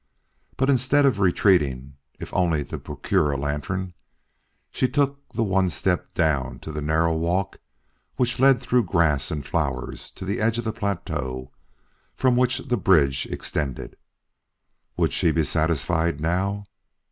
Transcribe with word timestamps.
But 0.57 0.71
instead 0.71 1.05
of 1.05 1.19
retreating, 1.19 1.93
if 2.19 2.33
only 2.33 2.65
to 2.65 2.79
procure 2.79 3.29
a 3.31 3.37
lantern, 3.37 3.93
she 4.71 4.87
took 4.87 5.31
the 5.33 5.43
one 5.43 5.69
step 5.69 6.15
down 6.15 6.57
to 6.61 6.71
the 6.71 6.81
narrow 6.81 7.13
walk 7.13 7.59
which 8.15 8.39
led 8.39 8.59
through 8.59 8.85
grass 8.85 9.29
and 9.29 9.45
flowers 9.45 10.09
to 10.13 10.25
the 10.25 10.41
edge 10.41 10.57
of 10.57 10.63
the 10.63 10.73
plateau 10.73 11.51
from 12.15 12.35
which 12.35 12.57
the 12.65 12.77
bridge 12.77 13.27
extended. 13.27 13.95
Would 14.97 15.13
she 15.13 15.31
be 15.31 15.43
satisfied 15.43 16.19
now? 16.19 16.63